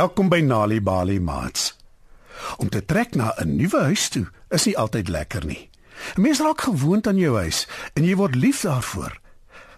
[0.00, 1.74] Welkom by Nali Bali Mats.
[2.56, 5.68] Om te trek na 'n nuwe huis toe is nie altyd lekker nie.
[6.16, 9.20] 'n Mens raak gewoond aan jou huis en jy word lief daarvoor.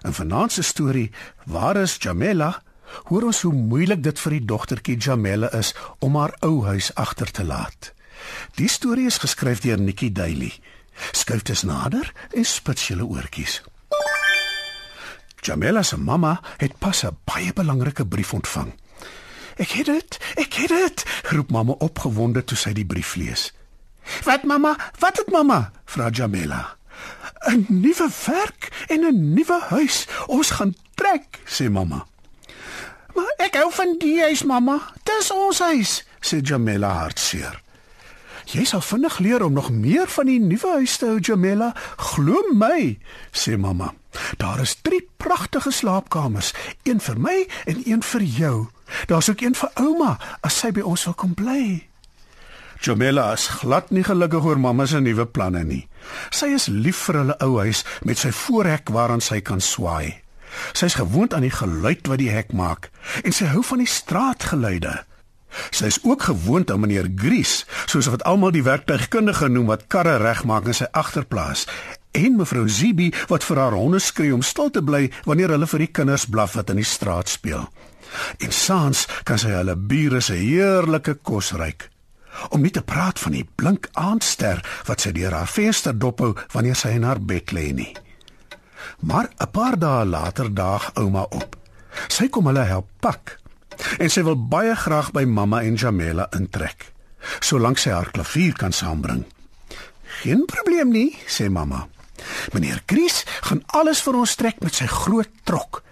[0.02, 1.10] In vanaand se storie,
[1.44, 2.62] waar is Jamela?
[3.02, 7.30] Hoor ons hoe moeilik dit vir die dogtertjie Jamela is om haar ou huis agter
[7.30, 7.92] te laat.
[8.54, 10.52] Die storie is geskryf deur Nikki Daily.
[11.12, 13.62] Skuif dit nader en spits julle oortjies.
[15.40, 18.72] Jamela se mamma het pas 'n baie belangrike brief ontvang.
[19.56, 23.52] "Ek het dit, ek het dit," roep mamma opgewonde toe sy die brief lees.
[24.24, 24.76] "Wat mamma?
[24.98, 26.76] Wat het mamma?" vra Jamela.
[27.48, 30.06] "’n Nuwe werk en 'n nuwe huis.
[30.26, 32.06] Ons gaan trek," sê mamma.
[33.14, 34.92] "Maar ek hou van die huis, mamma.
[35.02, 37.60] Dis ons huis," sê Jamela hartseer.
[38.44, 41.74] Jy sal vinnig leer om nog meer van die nuwe huis te hou, Jamela.
[41.96, 42.98] Glo my,
[43.32, 43.94] sê mamma.
[44.36, 48.56] Daar is drie pragtige slaapkamers, een vir my en een vir jou.
[49.06, 51.86] Daar's ook een vir ouma as sy by ons wil kom bly.
[52.82, 55.84] Jamela is glad nie gelukkig oor mamma se nuwe planne nie.
[56.34, 60.18] Sy is lief vir hulle ou huis met sy voorhek waaraan sy kan swaai.
[60.76, 62.90] Sy's gewoond aan die geluid wat die hek maak
[63.22, 64.96] en sy hou van die straatgeluide.
[65.70, 70.16] Sy is ook gewoond aan meneer Gries, soos wat almal die werktuigkundige noem wat karre
[70.22, 71.66] regmaak in sy agterplaas,
[72.12, 75.86] en mevrou Zibi wat vir haar honde skree om stil te bly wanneer hulle vir
[75.86, 77.66] die kinders blaf wat in die straat speel.
[78.38, 81.88] En saans kan sy hulle bure se heerlike kos ruik.
[82.52, 86.76] Om nie te praat van die blink aandster wat sy deur haar venster dophou wanneer
[86.76, 87.92] sy in haar bed lê nie.
[89.00, 91.56] Maar 'n paar dae later daag ouma op.
[92.08, 93.38] Sy kom hulle help pak.
[93.98, 96.92] En sy wil baie graag by mamma en Jamela intrek,
[97.40, 99.24] solank sy haar klavier kan saambring.
[100.22, 101.88] Geen probleem nie, sê mamma.
[102.52, 105.82] Meneer Chris gaan alles vir ons trek met sy groot trok.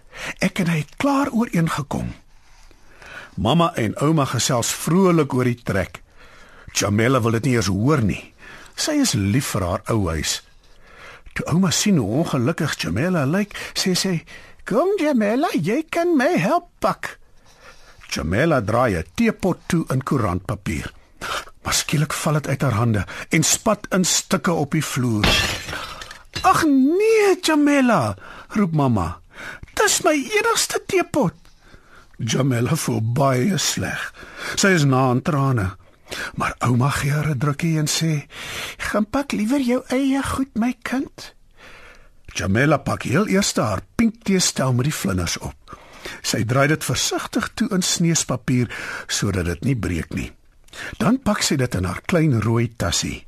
[0.40, 2.12] Ek en hy het klaar ooreengekom.
[3.40, 6.02] Mamma en ouma gesels vrolik oor die trek.
[6.76, 8.22] Jamela wil dit nie eers hoor nie.
[8.76, 10.40] Sy is lief vir haar ou huis.
[11.34, 14.24] Toe ouma sien hoe ongelukkig Jamela lyk, sê sy:
[14.64, 17.18] "Kom Jamela, jy kan my help pak."
[18.10, 20.92] Jamela draai 'n teepot toe in koerantpapier.
[21.62, 25.26] Maar skielik val dit uit haar hande en spat in stukke op die vloer.
[26.42, 28.16] Ag nee, Jamela,
[28.48, 29.20] roep mamma.
[29.74, 31.34] Dis my enigste teepot.
[32.18, 34.00] Jamela voel baie sleg.
[34.60, 35.70] Sy is na aan trane.
[36.36, 38.26] Maar ouma gee haar 'n drukkie en sê:
[38.78, 41.34] "Gaan pak liewer jou eie goed, my kind."
[42.34, 45.78] Jamela pak heel eers haar pink teestel met die vlinders op.
[46.22, 48.70] Sy draai dit versigtig toe in sneespapier
[49.06, 50.32] sodat dit nie breek nie.
[50.98, 53.26] Dan pak sy dit in haar klein rooi tassie.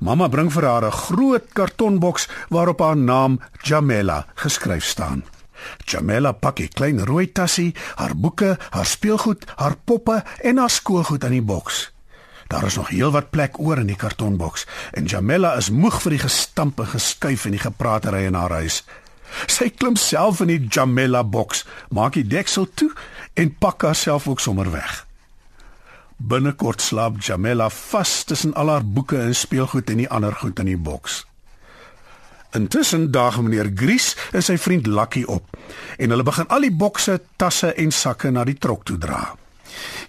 [0.00, 5.24] Mamma bring vir haar 'n groot kartonboks waarop haar naam Jamela geskryf staan.
[5.84, 11.24] Jamela pak 'n klein rooi tassie, haar boeke, haar speelgoed, haar poppe en haar skoolgoed
[11.24, 11.92] in die boks.
[12.46, 16.22] Daar is nog heelwat plek oor in die kartonboks en Jamela is moeg vir die
[16.22, 18.84] gestamp en geskuif en die gepraatery in haar huis.
[19.46, 22.92] Sy klim self in die Jamela boks, maak die deksel toe
[23.34, 25.05] en pak haarself ook sommer weg.
[26.16, 30.70] Binnekort slaap Jamela vas tussen al haar boeke en speelgoed en die ander goed in
[30.70, 31.24] die boks.
[32.56, 35.58] Intussen daag meneer Gries en sy vriend Lucky op
[36.00, 39.34] en hulle begin al die bokse, tasse en sakke na die trok toe dra.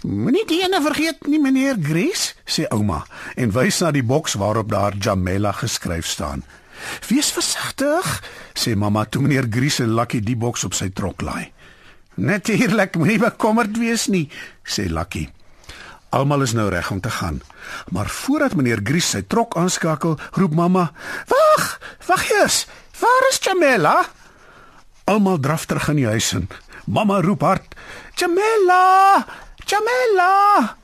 [0.07, 3.03] Moenie die ene vergeet nie meneer Gries, sê ouma
[3.35, 6.45] en wys na die boks waarop daar Jamela geskryf staan.
[7.09, 8.07] Wees versigtig,
[8.55, 11.51] sê mamma toe meneer Gries en Lucky die boks op sy trok laai.
[12.17, 14.29] Natuurlik, moenie bekommerd wees nie,
[14.63, 15.27] sê Lucky.
[16.09, 17.41] Almal is nou reg om te gaan.
[17.91, 20.91] Maar voordat meneer Gries sy trok aanskakel, roep mamma:
[21.27, 21.79] "Wag!
[22.07, 22.67] Wag eers!
[22.99, 24.05] Waar is Jamela?"
[25.03, 26.47] Almal draf terug in die huis in.
[26.85, 27.75] Mamma roep hard:
[28.15, 29.25] "Jamela!
[29.65, 30.75] Jamela!"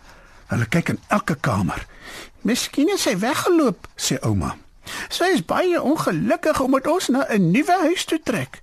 [0.48, 1.86] Hulle kyk in elke kamer.
[2.42, 4.56] "Miskien het sy weggeloop," sê ouma.
[5.10, 8.62] "Sy is baie ongelukkig omdat ons na 'n nuwe huis toe trek."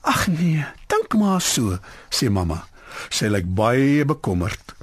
[0.00, 1.78] "Ag nee, dink maar so,"
[2.08, 2.64] sê mamma.
[3.08, 4.74] Sy lyk baie bekommerd.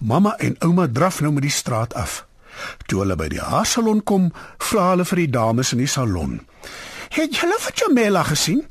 [0.00, 2.26] Mamma en ouma draf nou met die straat af.
[2.86, 6.40] Toe hulle by die haarsalon kom, vra hulle vir die dames in die salon:
[7.08, 8.66] "Het julle vir Jamela gesien?"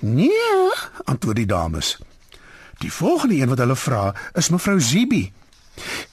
[0.00, 0.72] "Nee,"
[1.04, 1.98] antwoord die dames.
[2.78, 5.32] Die volgende een wat hulle vra, is mevrou Zibi.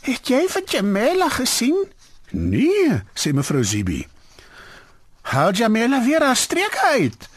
[0.01, 1.87] "Het jy vir Jamela gesien?"
[2.31, 4.07] "Nee," sê mevrou Zibi.
[5.21, 7.29] "Hou Jamela weer haar streek uit."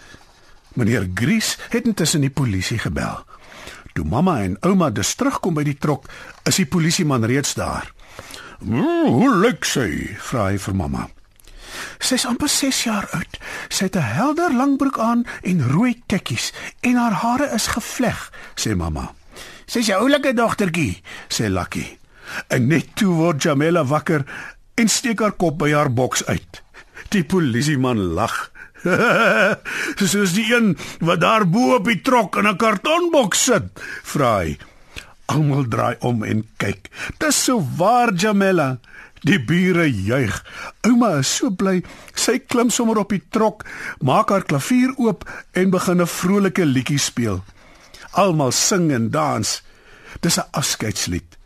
[0.74, 3.24] Meneer Gries het intussen die polisie gebel.
[3.94, 6.08] Toe mamma en ouma dus terugkom by die trok,
[6.42, 7.92] is die polisieman reeds daar.
[8.60, 11.08] "Mm, "Hoe lyk sy?" vra hy vir mamma.
[11.98, 13.38] "Sy's amper 6 jaar oud.
[13.68, 18.32] Sy het 'n helder lang broek aan en rooi tekkies en haar hare is gevleg,"
[18.54, 19.14] sê mamma.
[19.66, 21.98] Sy's 'n oulike dogtertjie, sê Lucky.
[22.48, 24.24] En net toe word Jamela wakker
[24.74, 26.62] en steek haar kop by haar boks uit.
[27.08, 28.50] Die polisieman lag.
[30.10, 33.66] Soos die een wat daar bo op die trok in 'n kartonboks sit,
[34.02, 34.58] vra hy.
[35.26, 36.90] Almal draai om en kyk.
[37.18, 38.78] Dis so waar Jamela.
[39.24, 40.44] Die bure juig.
[40.84, 41.80] Ouma is so bly.
[42.14, 43.64] Sy klim sommer op die trok,
[44.04, 47.44] maak haar klavier oop en begin 'n vrolike liedjie speel.
[48.12, 49.62] Almal sing en dans.
[50.20, 51.38] Dis 'n afskeidslied.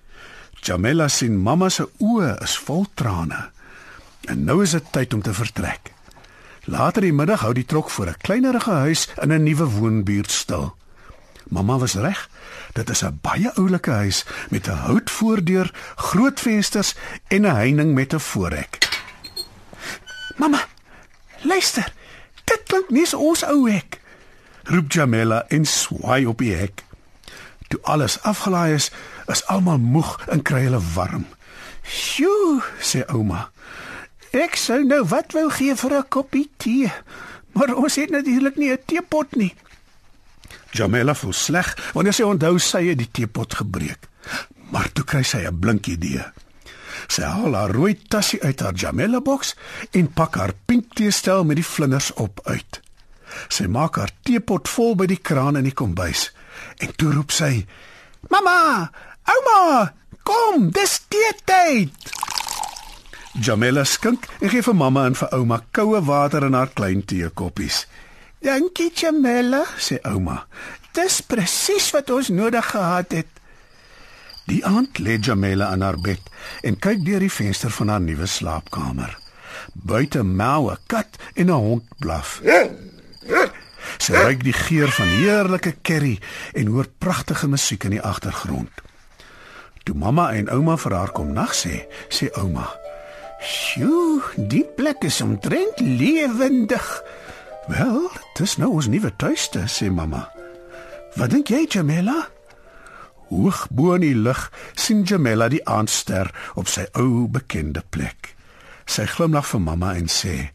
[0.60, 3.50] Jamela sien mamma se oë is vol trane.
[4.26, 5.97] En nou is dit tyd om te vertrek.
[6.68, 10.76] Later die middag hou die trok voor 'n kleinerige huis in 'n nuwe woonbuurt stil.
[11.48, 12.28] Mamma was reg.
[12.72, 16.94] Dit is 'n baie oulike huis met 'n houtvoordeur, groot vensters
[17.28, 18.78] en 'n heining met 'n voorhek.
[20.36, 20.66] Mamma,
[21.40, 21.92] luister.
[22.44, 24.00] Dit klink nie so ons ou hek.
[24.62, 26.84] Roep Jamela en swaai op die hek.
[27.68, 28.90] Toe alles afgelaai is,
[29.26, 31.26] is almal moeg en kry hulle warm.
[31.82, 33.50] "Sjoe," sê ouma.
[34.32, 36.92] "Ek sou nou wat wou gee vir 'n koppie tee,
[37.52, 39.54] maar ons het natuurlik nie 'n teepot nie."
[40.70, 44.08] Jamela voel sleg wanneer sy onthou sy het die teepot gebreek.
[44.70, 46.24] Maar toe kry sy 'n blink idee.
[47.08, 49.54] Sy haal haar rooi tassie uit haar Jamela boks
[49.90, 52.80] en pak haar pink teestel met die vlinders op uit.
[53.48, 56.32] Sy maak haar teepot vol by die kraan in die kombuis
[56.78, 57.66] en toe roep sy:
[58.28, 58.90] "Mamma,
[59.24, 62.27] ouma, kom, dis teetyd."
[63.40, 67.86] Jamela skink en gee vir mamma en vir ouma koue water in haar klein teekoppies.
[68.42, 70.46] "Dankie, Jamela," sê ouma.
[70.92, 73.26] "Dis presies wat ons nodig gehad het."
[74.46, 76.20] Die aand lê Jamela in haar bed
[76.62, 79.18] en kyk deur die venster van haar nuwe slaapkamer.
[79.72, 82.40] Buite meau 'n kat en 'n hond blaf.
[83.98, 86.18] Sy ruik die geur van heerlike curry
[86.52, 88.70] en hoor pragtige musiek in die agtergrond.
[89.84, 92.87] Toe mamma en ouma vir haar kom nag sê, sê ouma:
[93.40, 97.02] "Sjoe, die plek is omtrent lewendig."
[97.66, 100.30] "Wel, dis nou ons nuwe tuiste," sê mamma.
[101.14, 102.28] "Wat dink jy, Jamela?"
[103.28, 108.34] Hoog bo in die lug sien Jamela die aandster op sy ou bekende plek.
[108.88, 110.50] Sy glimlag vir mamma en sê: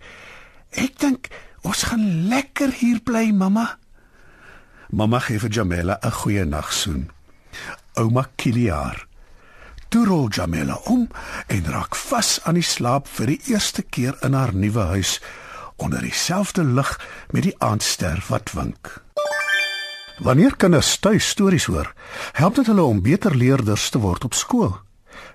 [0.71, 1.29] "Ek dink
[1.61, 3.77] ons gaan lekker hier bly, mamma."
[4.89, 7.09] Mamma gee vir Jamela 'n goeie nagsoen.
[7.95, 9.12] Ouma Kiliaar.
[9.93, 11.05] Toe rol Jamela om
[11.47, 15.21] en raak vas aan die slaap vir die eerste keer in haar nuwe huis
[15.77, 16.97] onder dieselfde lig
[17.29, 19.05] met die aandster wat wink.
[20.25, 21.93] Wanneer kinders tuis stories hoor,
[22.39, 24.73] help dit hulle om beter leerders te word op skool.